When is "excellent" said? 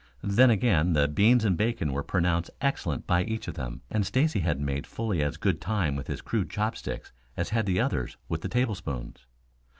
2.59-3.05